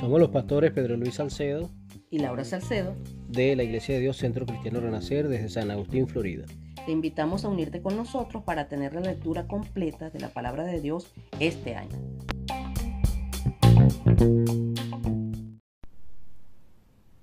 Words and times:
Somos 0.00 0.20
los 0.20 0.30
pastores 0.30 0.72
Pedro 0.72 0.96
Luis 0.96 1.14
Salcedo 1.16 1.70
y 2.10 2.18
Laura 2.18 2.44
Salcedo 2.44 2.94
de 3.28 3.54
la 3.56 3.62
Iglesia 3.62 3.94
de 3.94 4.00
Dios 4.00 4.16
Centro 4.16 4.46
Cristiano 4.46 4.80
Renacer 4.80 5.28
desde 5.28 5.48
San 5.48 5.70
Agustín, 5.70 6.08
Florida. 6.08 6.46
Te 6.86 6.92
invitamos 6.92 7.44
a 7.44 7.48
unirte 7.48 7.82
con 7.82 7.96
nosotros 7.96 8.42
para 8.44 8.68
tener 8.68 8.94
la 8.94 9.02
lectura 9.02 9.46
completa 9.46 10.08
de 10.08 10.20
la 10.20 10.30
palabra 10.30 10.64
de 10.64 10.80
Dios 10.80 11.12
este 11.38 11.74
año. 11.74 11.98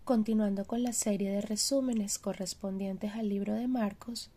Continuando 0.03 0.65
con 0.65 0.83
la 0.83 0.93
serie 0.93 1.31
de 1.31 1.41
resúmenes 1.41 2.19
correspondientes 2.19 3.13
al 3.13 3.29
libro 3.29 3.55
de 3.55 3.67
Marcos, 3.67 4.29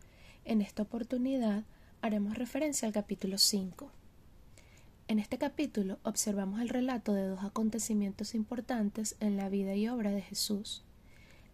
en 0.47 0.63
esta 0.63 0.83
oportunidad 0.83 1.65
haremos 2.01 2.39
referencia 2.39 2.89
al 2.89 2.95
capítulo 2.95 3.37
5. 3.37 3.91
En 5.09 5.19
este 5.19 5.39
capítulo 5.39 5.99
observamos 6.03 6.61
el 6.61 6.69
relato 6.69 7.15
de 7.15 7.27
dos 7.27 7.43
acontecimientos 7.43 8.35
importantes 8.35 9.17
en 9.21 9.39
la 9.39 9.49
vida 9.49 9.75
y 9.75 9.89
obra 9.89 10.11
de 10.11 10.21
Jesús. 10.21 10.83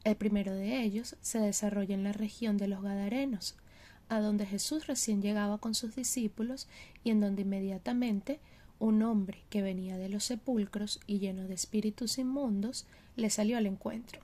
El 0.02 0.16
primero 0.16 0.52
de 0.52 0.82
ellos 0.82 1.14
se 1.20 1.38
desarrolla 1.38 1.94
en 1.94 2.02
la 2.02 2.12
región 2.12 2.56
de 2.56 2.66
los 2.66 2.82
Gadarenos, 2.82 3.54
a 4.08 4.18
donde 4.18 4.44
Jesús 4.44 4.88
recién 4.88 5.22
llegaba 5.22 5.58
con 5.58 5.76
sus 5.76 5.94
discípulos 5.94 6.66
y 7.04 7.10
en 7.10 7.20
donde 7.20 7.42
inmediatamente 7.42 8.40
un 8.80 9.00
hombre 9.04 9.44
que 9.50 9.62
venía 9.62 9.98
de 9.98 10.08
los 10.08 10.24
sepulcros 10.24 10.98
y 11.06 11.20
lleno 11.20 11.46
de 11.46 11.54
espíritus 11.54 12.18
inmundos 12.18 12.86
le 13.14 13.30
salió 13.30 13.56
al 13.56 13.66
encuentro. 13.66 14.20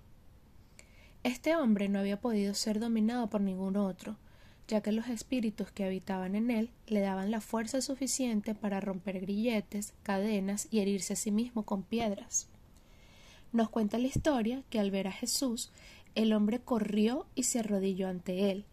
Este 1.23 1.55
hombre 1.55 1.89
no 1.89 2.01
había 2.01 2.21
podido 2.21 2.53
ser 2.55 2.81
dominado 2.81 3.31
por 3.31 3.43
ningún 3.43 3.77
otro, 3.77 4.17
ya 4.71 4.81
que 4.83 4.93
los 4.93 5.09
espíritus 5.09 5.73
que 5.73 5.85
habitaban 5.85 6.37
en 6.37 6.51
él 6.53 6.71
le 6.87 7.01
daban 7.01 7.33
la 7.33 7.41
fuerza 7.41 7.83
suficiente 7.83 8.55
para 8.55 8.81
romper 8.81 9.21
grilletes, 9.21 9.95
cadenas 10.05 10.69
y 10.71 10.79
herirse 10.79 11.15
a 11.15 11.17
sí 11.17 11.33
mismo 11.33 11.65
con 11.65 11.83
piedras. 11.83 12.47
Nos 13.53 13.69
cuenta 13.69 13.99
la 13.99 14.07
historia 14.07 14.63
que 14.71 14.79
al 14.79 14.93
ver 14.93 15.09
a 15.09 15.13
Jesús, 15.13 15.73
el 16.15 16.33
hombre 16.33 16.61
corrió 16.61 17.27
y 17.35 17.43
se 17.43 17.59
arrodilló 17.59 18.09
ante 18.09 18.53
él, 18.53 18.65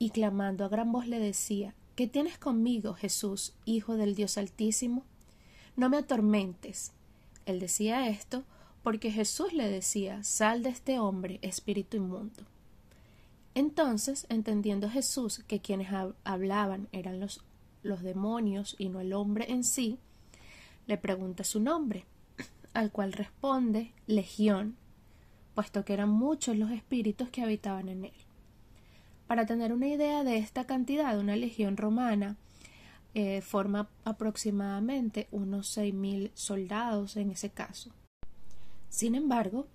y 0.00 0.10
clamando 0.10 0.64
a 0.64 0.68
gran 0.68 0.90
voz 0.90 1.06
le 1.06 1.20
decía 1.20 1.74
¿Qué 1.94 2.08
tienes 2.08 2.38
conmigo, 2.38 2.94
Jesús, 2.94 3.54
Hijo 3.64 3.96
del 3.96 4.16
Dios 4.16 4.38
Altísimo? 4.38 5.04
No 5.76 5.88
me 5.88 5.98
atormentes. 5.98 6.92
Él 7.46 7.60
decía 7.60 8.08
esto 8.08 8.42
porque 8.82 9.12
Jesús 9.12 9.52
le 9.52 9.68
decía 9.70 10.24
Sal 10.24 10.64
de 10.64 10.70
este 10.70 10.98
hombre, 10.98 11.38
espíritu 11.40 11.96
inmundo. 11.96 12.42
Entonces, 13.56 14.26
entendiendo 14.28 14.90
Jesús 14.90 15.42
que 15.48 15.60
quienes 15.60 15.88
hablaban 16.24 16.88
eran 16.92 17.20
los, 17.20 17.42
demonios 18.02 18.76
y 18.78 18.90
no 18.90 19.00
el 19.00 19.14
hombre 19.14 19.50
en 19.50 19.64
sí, 19.64 19.98
le 20.86 20.98
pregunta 20.98 21.42
su 21.42 21.58
nombre, 21.58 22.04
al 22.74 22.92
cual 22.92 23.14
responde 23.14 23.94
Legión, 24.06 24.76
puesto 25.54 25.86
que 25.86 25.94
eran 25.94 26.10
muchos 26.10 26.54
los 26.58 26.70
espíritus 26.70 27.30
que 27.30 27.40
habitaban 27.40 27.88
en 27.88 28.04
él. 28.04 28.12
Para 29.26 29.46
tener 29.46 29.72
una 29.72 29.88
idea 29.88 30.22
de 30.22 30.36
esta 30.36 30.66
cantidad, 30.66 31.18
una 31.18 31.34
legión 31.34 31.78
romana 31.78 32.36
eh, 33.14 33.40
forma 33.40 33.88
aproximadamente 34.04 35.28
unos 35.30 35.66
seis 35.68 35.94
mil 35.94 36.30
soldados 36.34 37.16
en 37.16 37.30
ese 37.30 37.48
caso. 37.48 37.90
Sin 38.90 39.14
embargo, 39.14 39.66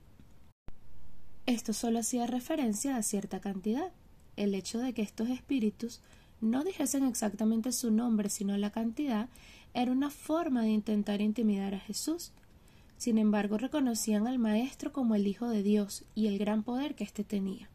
esto 1.46 1.74
solo 1.74 2.00
hacía 2.00 2.28
referencia 2.28 2.96
a 2.96 3.04
cierta 3.04 3.40
cantidad. 3.40 3.92
El 4.36 4.56
hecho 4.56 4.80
de 4.80 4.94
que 4.94 5.02
estos 5.02 5.30
espíritus 5.30 6.02
no 6.40 6.64
dijesen 6.64 7.06
exactamente 7.06 7.72
su 7.72 7.92
nombre, 7.92 8.30
sino 8.30 8.58
la 8.58 8.72
cantidad, 8.72 9.30
era 9.74 9.92
una 9.92 10.10
forma 10.10 10.64
de 10.64 10.70
intentar 10.70 11.22
intimidar 11.22 11.74
a 11.74 11.80
Jesús. 11.80 12.32
Sin 12.98 13.18
embargo, 13.18 13.58
reconocían 13.58 14.28
al 14.28 14.40
Maestro 14.40 14.92
como 14.92 15.16
el 15.16 15.28
Hijo 15.28 15.50
de 15.50 15.64
Dios 15.64 16.04
y 16.14 16.28
el 16.28 16.38
gran 16.38 16.64
poder 16.64 16.96
que 16.96 17.04
éste 17.04 17.24
tenía. 17.24 17.70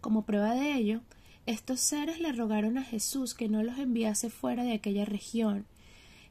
Como 0.00 0.22
prueba 0.22 0.54
de 0.54 0.74
ello, 0.74 1.00
estos 1.46 1.80
seres 1.80 2.20
le 2.20 2.32
rogaron 2.32 2.78
a 2.78 2.84
Jesús 2.84 3.34
que 3.34 3.48
no 3.48 3.62
los 3.62 3.78
enviase 3.78 4.30
fuera 4.30 4.64
de 4.64 4.74
aquella 4.74 5.04
región. 5.04 5.64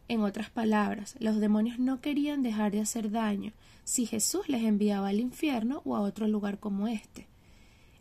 En 0.10 0.22
otras 0.22 0.50
palabras, 0.50 1.16
los 1.20 1.40
demonios 1.40 1.80
no 1.80 2.00
querían 2.00 2.42
dejar 2.42 2.72
de 2.72 2.80
hacer 2.80 3.12
daño, 3.12 3.52
si 3.84 4.06
Jesús 4.06 4.48
les 4.50 4.64
enviaba 4.64 5.10
al 5.10 5.20
infierno 5.20 5.82
o 5.86 5.96
a 5.96 6.02
otro 6.02 6.28
lugar 6.28 6.60
como 6.60 6.88
este. 6.88 7.28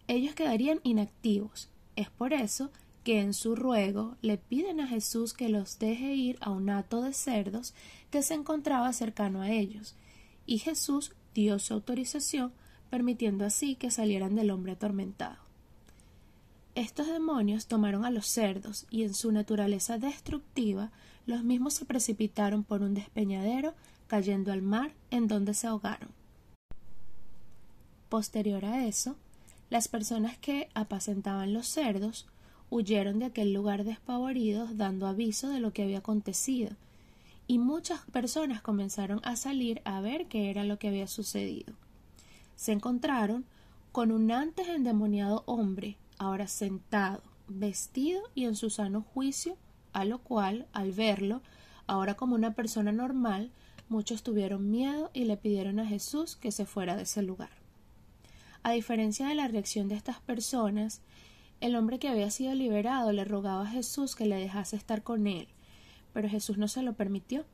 Ellos 0.09 0.35
quedarían 0.35 0.81
inactivos. 0.85 1.69
Es 1.97 2.11
por 2.11 2.33
eso 2.33 2.71
que 3.03 3.21
en 3.21 3.35
su 3.35 3.55
ruego 3.55 4.17
le 4.21 4.37
piden 4.37 4.81
a 4.81 4.89
Jesús 4.89 5.33
que 5.33 5.49
los 5.49 5.79
deje 5.79 6.15
ir 6.15 6.39
a 6.41 6.51
un 6.51 6.71
hato 6.71 7.03
de 7.03 7.13
cerdos 7.13 7.75
que 8.11 8.23
se 8.23 8.35
encontraba 8.35 8.93
cercano 8.93 9.43
a 9.43 9.51
ellos, 9.51 9.95
y 10.45 10.59
Jesús 10.59 11.13
dio 11.35 11.59
su 11.59 11.75
autorización, 11.75 12.53
permitiendo 12.91 13.45
así 13.45 13.77
que 13.77 13.91
salieran 13.91 14.35
del 14.35 14.51
hombre 14.51 14.73
atormentado. 14.73 15.46
Estos 16.77 17.07
demonios 17.07 17.69
tomaron 17.69 18.05
a 18.05 18.11
los 18.11 18.27
cerdos 18.27 18.87
y 18.91 19.05
en 19.05 19.15
su 19.15 19.33
naturaleza 19.33 19.97
destructiva 19.97 20.93
los 21.25 21.43
mismos 21.43 21.73
se 21.73 21.87
precipitaron 21.87 22.65
por 22.65 22.83
un 22.83 22.93
despeñadero 22.93 23.73
cayendo 24.09 24.53
al 24.53 24.61
mar 24.61 24.93
en 25.11 25.27
donde 25.27 25.55
se 25.55 25.67
ahogaron. 25.67 26.11
Posterior 28.11 28.67
a 28.67 28.85
eso, 28.87 29.17
las 29.71 29.89
personas 29.89 30.37
que 30.37 30.69
apacentaban 30.75 31.55
los 31.55 31.67
cerdos 31.67 32.27
huyeron 32.69 33.21
de 33.21 33.25
aquel 33.25 33.55
lugar 33.55 33.85
despavoridos 33.85 34.77
dando 34.77 35.07
aviso 35.07 35.49
de 35.49 35.61
lo 35.61 35.73
que 35.73 35.83
había 35.83 35.99
acontecido, 35.99 36.77
y 37.47 37.59
muchas 37.59 38.03
personas 38.13 38.61
comenzaron 38.61 39.23
a 39.25 39.37
salir 39.37 39.81
a 39.87 40.03
ver 40.03 40.27
qué 40.27 40.51
era 40.51 40.63
lo 40.63 40.79
que 40.79 40.89
había 40.89 41.09
sucedido. 41.09 41.73
Se 42.55 42.73
encontraron 42.73 43.47
con 43.93 44.13
un 44.13 44.31
antes 44.31 44.69
endemoniado 44.69 45.43
hombre, 45.47 45.97
ahora 46.19 46.49
sentado, 46.49 47.23
vestido 47.49 48.23
y 48.35 48.45
en 48.45 48.57
su 48.57 48.71
sano 48.71 49.03
juicio, 49.03 49.57
a 49.93 50.05
lo 50.05 50.19
cual, 50.19 50.67
al 50.73 50.93
verlo, 50.93 51.43
ahora 51.87 52.15
como 52.15 52.35
una 52.35 52.55
persona 52.55 52.93
normal, 52.93 53.51
Muchos 53.89 54.25
tuvieron 54.25 54.69
miedo 54.69 55.11
y 55.15 55.27
le 55.27 55.37
pidieron 55.37 55.79
a 55.79 55.87
Jesús 55.87 56.35
que 56.35 56.51
se 56.51 56.67
fuera 56.67 56.97
de 56.97 57.05
ese 57.05 57.23
lugar. 57.23 57.51
A 58.65 58.73
diferencia 58.73 59.29
de 59.29 59.37
la 59.37 59.47
reacción 59.47 59.87
de 59.87 59.95
estas 59.95 60.19
personas, 60.19 61.03
el 61.61 61.77
hombre 61.77 62.01
que 62.01 62.09
había 62.09 62.33
sido 62.33 62.53
liberado 62.55 63.13
le 63.13 63.25
rogaba 63.25 63.63
a 63.63 63.71
Jesús 63.71 64.17
que 64.17 64.27
le 64.27 64.37
dejase 64.37 64.75
estar 64.75 65.05
con 65.05 65.29
él, 65.29 65.47
pero 66.13 66.29
Jesús 66.29 66.59
no 66.59 66.67
se 66.67 66.83
lo 66.83 66.95
permitió, 66.95 67.45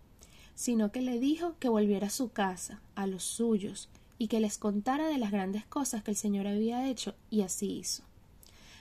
sino 0.54 0.90
que 0.90 1.02
le 1.02 1.18
dijo 1.18 1.54
que 1.58 1.68
volviera 1.68 2.06
a 2.06 2.10
su 2.10 2.30
casa, 2.30 2.80
a 2.94 3.06
los 3.06 3.24
suyos, 3.24 3.90
y 4.16 4.28
que 4.28 4.40
les 4.40 4.56
contara 4.56 5.08
de 5.08 5.18
las 5.18 5.32
grandes 5.32 5.66
cosas 5.66 6.02
que 6.02 6.12
el 6.12 6.16
Señor 6.16 6.46
había 6.46 6.88
hecho, 6.88 7.14
y 7.28 7.42
así 7.42 7.72
hizo. 7.72 8.04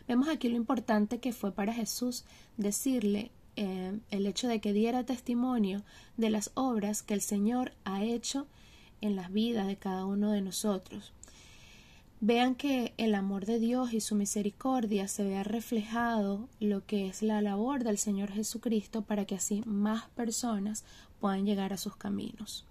Vemos 0.08 0.28
aquí 0.28 0.50
lo 0.50 0.56
importante 0.56 1.20
que 1.20 1.34
fue 1.34 1.52
para 1.52 1.74
Jesús 1.74 2.26
decirle 2.58 3.32
eh, 3.56 4.00
el 4.12 4.26
hecho 4.28 4.48
de 4.48 4.62
que 4.62 4.74
diera 4.74 5.06
testimonio 5.06 5.84
de 6.18 6.30
las 6.30 6.52
obras 6.54 7.04
que 7.04 7.14
el 7.14 7.22
Señor 7.22 7.74
ha 7.84 8.04
hecho 8.04 8.48
en 9.02 9.16
las 9.16 9.32
vidas 9.32 9.68
de 9.68 9.76
cada 9.76 10.06
uno 10.06 10.32
de 10.32 10.42
nosotros. 10.42 11.14
Vean 12.24 12.54
que 12.54 12.94
el 12.98 13.16
amor 13.16 13.48
de 13.48 13.58
Dios 13.58 13.94
y 13.94 14.00
su 14.00 14.14
misericordia 14.14 15.08
se 15.08 15.24
vea 15.24 15.44
reflejado 15.44 16.48
lo 16.60 16.86
que 16.86 17.08
es 17.08 17.24
la 17.24 17.42
labor 17.42 17.84
del 17.84 17.98
Señor 17.98 18.32
Jesucristo 18.32 19.02
para 19.02 19.26
que 19.26 19.36
así 19.36 19.64
más 19.66 20.08
personas 20.10 20.86
puedan 21.20 21.46
llegar 21.48 21.74
a 21.74 21.78
sus 21.78 21.96
caminos. 21.96 22.64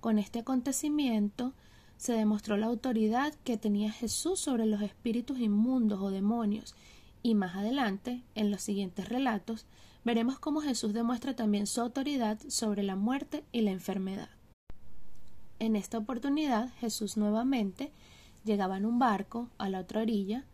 Con 0.00 0.18
este 0.18 0.40
acontecimiento 0.40 1.52
se 1.98 2.14
demostró 2.14 2.56
la 2.56 2.66
autoridad 2.66 3.34
que 3.44 3.58
tenía 3.58 3.90
Jesús 3.92 4.40
sobre 4.40 4.64
los 4.66 4.80
espíritus 4.80 5.40
inmundos 5.40 6.00
o 6.00 6.10
demonios. 6.10 6.74
Y 7.22 7.34
más 7.34 7.56
adelante, 7.56 8.22
en 8.36 8.50
los 8.50 8.62
siguientes 8.62 9.08
relatos, 9.08 9.66
veremos 10.04 10.38
cómo 10.38 10.60
Jesús 10.60 10.94
demuestra 10.94 11.34
también 11.34 11.66
su 11.66 11.80
autoridad 11.80 12.38
sobre 12.48 12.84
la 12.84 12.94
muerte 12.94 13.44
y 13.52 13.62
la 13.62 13.72
enfermedad. 13.72 14.30
En 15.58 15.74
esta 15.74 15.98
oportunidad, 15.98 16.72
Jesús 16.78 17.16
nuevamente 17.16 17.90
llegaba 18.44 18.76
en 18.76 18.86
un 18.86 19.00
barco 19.00 19.48
a 19.58 19.68
la 19.68 19.80
otra 19.80 20.02
orilla, 20.02 20.44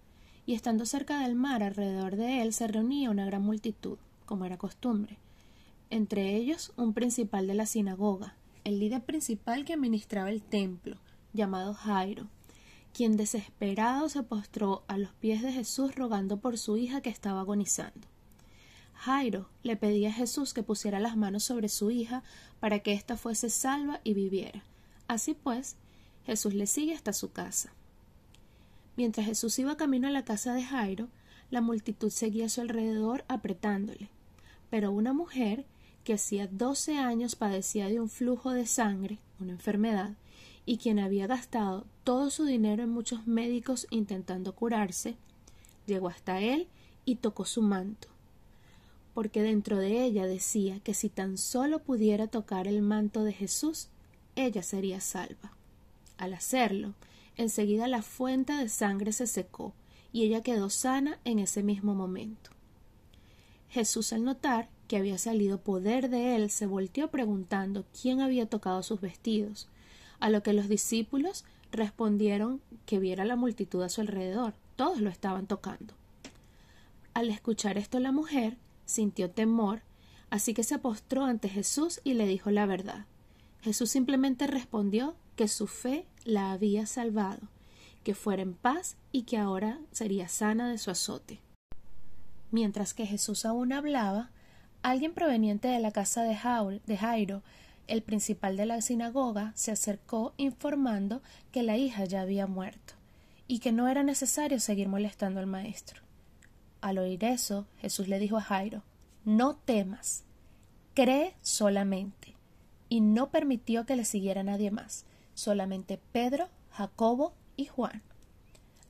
y 0.47 0.55
estando 0.55 0.87
cerca 0.87 1.21
del 1.21 1.35
mar 1.35 1.63
alrededor 1.63 2.17
de 2.17 2.43
él 2.43 2.53
se 2.53 2.67
reunía 2.67 3.11
una 3.11 3.27
gran 3.27 3.43
multitud, 3.43 3.99
como 4.25 4.47
era 4.47 4.57
costumbre, 4.57 5.19
entre 5.91 6.37
ellos 6.37 6.73
un 6.77 6.95
principal 6.95 7.47
de 7.47 7.55
la 7.55 7.67
sinagoga, 7.67 8.35
el 8.65 8.79
líder 8.79 9.03
principal 9.03 9.65
que 9.65 9.75
administraba 9.75 10.31
el 10.31 10.43
templo, 10.43 10.97
llamado 11.35 11.75
Jairo, 11.75 12.29
quien 12.95 13.17
desesperado 13.17 14.09
se 14.09 14.23
postró 14.23 14.85
a 14.87 14.97
los 14.97 15.11
pies 15.15 15.43
de 15.43 15.53
Jesús 15.53 15.95
rogando 15.95 16.39
por 16.39 16.57
su 16.57 16.79
hija 16.79 17.03
que 17.03 17.11
estaba 17.11 17.41
agonizando. 17.41 18.07
Jairo 18.95 19.49
le 19.63 19.77
pedía 19.77 20.09
a 20.09 20.13
Jesús 20.13 20.55
que 20.55 20.63
pusiera 20.63 21.01
las 21.01 21.17
manos 21.17 21.45
sobre 21.45 21.69
su 21.69 21.91
hija 21.91 22.23
para 22.61 22.79
que 22.79 22.93
ésta 22.93 23.17
fuese 23.17 23.51
salva 23.51 24.01
y 24.05 24.15
viviera. 24.15 24.63
Así 25.09 25.35
pues, 25.35 25.77
Jesús 26.25 26.55
le 26.55 26.67
sigue 26.67 26.95
hasta 26.95 27.13
su 27.13 27.33
casa. 27.33 27.73
Mientras 28.97 29.27
Jesús 29.27 29.59
iba 29.59 29.77
camino 29.77 30.09
a 30.09 30.13
la 30.13 30.25
casa 30.25 30.55
de 30.55 30.63
Jairo, 30.63 31.09
la 31.51 31.61
multitud 31.61 32.11
seguía 32.11 32.47
a 32.47 32.49
su 32.49 32.61
alrededor 32.61 33.25
apretándole. 33.29 34.09
Pero 34.71 34.93
una 34.93 35.13
mujer, 35.13 35.67
que 36.05 36.15
hacía 36.15 36.47
doce 36.47 36.99
años 36.99 37.35
padecía 37.35 37.89
de 37.89 37.99
un 37.99 38.09
flujo 38.09 38.53
de 38.53 38.67
sangre, 38.67 39.19
una 39.41 39.53
enfermedad, 39.53 40.15
y 40.67 40.79
quien 40.79 40.99
había 40.99 41.27
gastado 41.27 41.85
todo 42.05 42.31
su 42.31 42.45
dinero 42.45 42.83
en 42.83 42.91
muchos 42.91 43.27
médicos 43.27 43.87
intentando 43.91 44.55
curarse, 44.55 45.17
llegó 45.87 46.09
hasta 46.09 46.41
él 46.41 46.69
y 47.05 47.17
tocó 47.17 47.45
su 47.45 47.63
manto, 47.63 48.09
porque 49.13 49.43
dentro 49.43 49.79
de 49.79 50.05
ella 50.05 50.27
decía 50.27 50.81
que 50.81 50.95
si 50.95 51.09
tan 51.09 51.39
solo 51.39 51.81
pudiera 51.81 52.27
tocar 52.27 52.67
el 52.67 52.83
manto 52.83 53.25
de 53.25 53.33
Jesús, 53.33 53.89
ella 54.37 54.63
sería 54.63 55.01
salva. 55.01 55.53
Al 56.17 56.33
hacerlo, 56.35 56.95
enseguida 57.37 57.89
la 57.89 58.03
fuente 58.03 58.53
de 58.53 58.69
sangre 58.69 59.13
se 59.13 59.27
secó 59.27 59.73
y 60.13 60.25
ella 60.25 60.43
quedó 60.43 60.71
sana 60.71 61.19
en 61.25 61.39
ese 61.39 61.63
mismo 61.63 61.95
momento. 61.95 62.51
Jesús 63.69 64.13
al 64.13 64.25
notar 64.25 64.69
que 64.87 64.97
había 64.97 65.19
salido 65.19 65.61
poder 65.61 66.09
de 66.09 66.37
él 66.37 66.51
se 66.51 66.67
volteó 66.67 67.11
preguntando 67.11 67.85
quién 68.01 68.21
había 68.21 68.47
tocado 68.47 68.83
sus 68.83 69.01
vestidos, 69.01 69.69
a 70.21 70.31
lo 70.31 70.43
que 70.43 70.53
los 70.53 70.69
discípulos 70.69 71.45
respondieron 71.73 72.61
que 72.87 72.99
viera 72.99 73.25
la 73.25 73.37
multitud 73.37 73.83
a 73.83 73.89
su 73.89 74.01
alrededor, 74.01 74.55
todos 74.77 75.01
lo 75.01 75.11
estaban 75.11 75.47
tocando. 75.47 75.95
Al 77.15 77.31
escuchar 77.31 77.79
esto 77.79 78.01
la 78.01 78.13
mujer 78.13 78.57
sintió 78.85 79.31
temor, 79.31 79.83
así 80.31 80.55
que 80.55 80.65
se 80.65 80.79
postró 80.79 81.25
ante 81.25 81.49
Jesús 81.49 82.01
y 82.05 82.15
le 82.15 82.27
dijo 82.27 82.51
la 82.51 82.67
verdad. 82.67 83.07
Jesús 83.63 83.91
simplemente 83.91 84.47
respondió 84.47 85.15
que 85.37 85.49
su 85.49 85.67
fe 85.67 86.07
la 86.25 86.53
había 86.53 86.87
salvado, 86.87 87.49
que 88.03 88.15
fuera 88.15 88.43
en 88.43 88.55
paz 88.55 88.97
y 89.13 89.23
que 89.23 89.39
ahora 89.39 89.79
sería 89.91 90.29
sana 90.29 90.69
de 90.69 90.79
su 90.79 90.91
azote. 90.91 91.41
Mientras 92.51 92.95
que 92.95 93.07
Jesús 93.07 93.45
aún 93.45 93.73
hablaba, 93.73 94.31
alguien 94.83 95.15
proveniente 95.15 95.69
de 95.69 95.81
la 95.81 95.93
casa 95.93 96.23
de, 96.23 96.81
de 96.87 96.97
Jairo, 96.97 97.43
el 97.87 98.03
principal 98.03 98.57
de 98.57 98.67
la 98.67 98.81
sinagoga, 98.81 99.53
se 99.55 99.71
acercó 99.71 100.35
informando 100.37 101.23
que 101.53 101.63
la 101.63 101.77
hija 101.77 102.05
ya 102.05 102.23
había 102.23 102.47
muerto 102.47 102.95
y 103.47 103.59
que 103.59 103.73
no 103.73 103.89
era 103.89 104.03
necesario 104.03 104.61
seguir 104.61 104.89
molestando 104.89 105.41
al 105.41 105.47
maestro. 105.47 106.03
Al 106.81 106.99
oír 106.99 107.25
eso, 107.25 107.67
Jesús 107.81 108.09
le 108.09 108.19
dijo 108.19 108.37
a 108.37 108.43
Jairo 108.43 108.83
No 109.25 109.57
temas, 109.57 110.25
cree 110.95 111.35
solamente 111.43 112.35
y 112.89 113.01
no 113.01 113.31
permitió 113.31 113.87
que 113.87 113.97
le 113.97 114.05
siguiera 114.05 114.43
nadie 114.43 114.71
más, 114.71 115.05
solamente 115.35 116.01
Pedro, 116.13 116.49
Jacobo 116.71 117.35
y 117.57 117.67
Juan. 117.67 118.03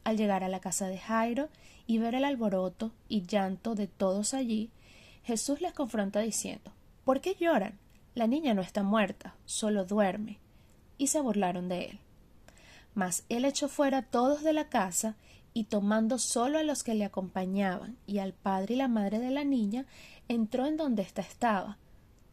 Al 0.04 0.16
llegar 0.16 0.44
a 0.44 0.48
la 0.48 0.60
casa 0.60 0.88
de 0.88 0.98
Jairo 0.98 1.48
y 1.86 1.98
ver 1.98 2.14
el 2.14 2.24
alboroto 2.24 2.92
y 3.08 3.22
llanto 3.22 3.74
de 3.74 3.86
todos 3.86 4.34
allí, 4.34 4.70
Jesús 5.22 5.60
les 5.60 5.72
confronta 5.72 6.20
diciendo 6.20 6.72
¿Por 7.04 7.20
qué 7.20 7.34
lloran? 7.34 7.78
La 8.14 8.26
niña 8.26 8.54
no 8.54 8.62
está 8.62 8.82
muerta, 8.82 9.34
solo 9.44 9.84
duerme. 9.84 10.38
Y 10.98 11.08
se 11.08 11.20
burlaron 11.20 11.68
de 11.68 11.86
él. 11.86 11.98
Mas 12.94 13.24
él 13.28 13.44
echó 13.44 13.68
fuera 13.68 13.98
a 13.98 14.02
todos 14.02 14.42
de 14.42 14.52
la 14.52 14.68
casa 14.68 15.16
y 15.52 15.64
tomando 15.64 16.18
solo 16.18 16.58
a 16.58 16.62
los 16.62 16.82
que 16.82 16.94
le 16.94 17.04
acompañaban 17.04 17.96
y 18.06 18.18
al 18.18 18.32
padre 18.32 18.74
y 18.74 18.76
la 18.76 18.88
madre 18.88 19.18
de 19.18 19.30
la 19.30 19.44
niña, 19.44 19.86
entró 20.28 20.66
en 20.66 20.76
donde 20.76 21.02
ésta 21.02 21.22
estaba 21.22 21.78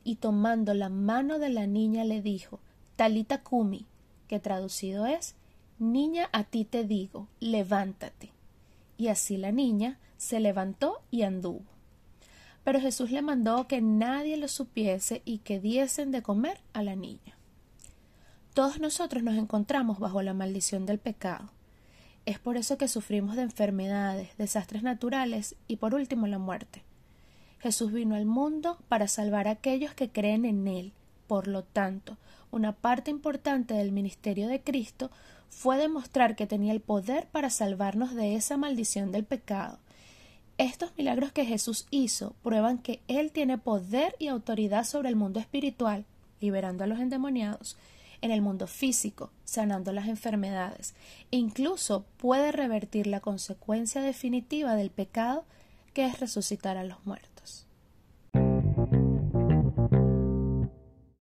y 0.03 0.15
tomando 0.15 0.73
la 0.73 0.89
mano 0.89 1.39
de 1.39 1.49
la 1.49 1.67
niña 1.67 2.03
le 2.03 2.21
dijo 2.21 2.59
Talita 2.95 3.41
Kumi, 3.41 3.85
que 4.27 4.39
traducido 4.39 5.05
es 5.05 5.35
Niña, 5.79 6.29
a 6.31 6.43
ti 6.43 6.63
te 6.63 6.83
digo, 6.83 7.27
levántate. 7.39 8.31
Y 8.97 9.07
así 9.07 9.37
la 9.37 9.51
niña 9.51 9.97
se 10.17 10.39
levantó 10.39 11.01
y 11.09 11.23
anduvo. 11.23 11.63
Pero 12.63 12.79
Jesús 12.79 13.11
le 13.11 13.21
mandó 13.21 13.67
que 13.67 13.81
nadie 13.81 14.37
lo 14.37 14.47
supiese 14.47 15.21
y 15.25 15.39
que 15.39 15.59
diesen 15.59 16.11
de 16.11 16.21
comer 16.21 16.59
a 16.73 16.83
la 16.83 16.95
niña. 16.95 17.37
Todos 18.53 18.79
nosotros 18.79 19.23
nos 19.23 19.35
encontramos 19.35 19.99
bajo 19.99 20.21
la 20.21 20.33
maldición 20.33 20.85
del 20.85 20.99
pecado. 20.99 21.51
Es 22.25 22.37
por 22.37 22.57
eso 22.57 22.77
que 22.77 22.87
sufrimos 22.87 23.35
de 23.35 23.43
enfermedades, 23.43 24.37
desastres 24.37 24.83
naturales 24.83 25.55
y 25.67 25.77
por 25.77 25.95
último 25.95 26.27
la 26.27 26.37
muerte. 26.37 26.83
Jesús 27.59 27.91
vino 27.91 28.15
al 28.15 28.25
mundo 28.25 28.77
para 28.89 29.07
salvar 29.07 29.47
a 29.47 29.51
aquellos 29.51 29.93
que 29.93 30.09
creen 30.09 30.45
en 30.45 30.67
Él. 30.67 30.93
Por 31.27 31.47
lo 31.47 31.63
tanto, 31.63 32.17
una 32.51 32.73
parte 32.73 33.09
importante 33.09 33.73
del 33.73 33.91
ministerio 33.91 34.47
de 34.47 34.61
Cristo 34.61 35.11
fue 35.49 35.77
demostrar 35.77 36.35
que 36.35 36.47
tenía 36.47 36.73
el 36.73 36.81
poder 36.81 37.27
para 37.27 37.49
salvarnos 37.49 38.15
de 38.15 38.35
esa 38.35 38.57
maldición 38.57 39.11
del 39.11 39.25
pecado. 39.25 39.79
Estos 40.61 40.95
milagros 40.95 41.31
que 41.31 41.43
Jesús 41.43 41.87
hizo 41.89 42.35
prueban 42.43 42.77
que 42.77 43.01
Él 43.07 43.31
tiene 43.31 43.57
poder 43.57 44.15
y 44.19 44.27
autoridad 44.27 44.83
sobre 44.83 45.09
el 45.09 45.15
mundo 45.15 45.39
espiritual, 45.39 46.05
liberando 46.39 46.83
a 46.83 46.87
los 46.87 46.99
endemoniados, 46.99 47.77
en 48.21 48.29
el 48.29 48.43
mundo 48.43 48.67
físico, 48.67 49.31
sanando 49.43 49.91
las 49.91 50.07
enfermedades, 50.07 50.93
incluso 51.31 52.05
puede 52.17 52.51
revertir 52.51 53.07
la 53.07 53.21
consecuencia 53.21 54.03
definitiva 54.03 54.75
del 54.75 54.91
pecado 54.91 55.45
que 55.95 56.05
es 56.05 56.19
resucitar 56.19 56.77
a 56.77 56.83
los 56.83 57.03
muertos. 57.07 57.30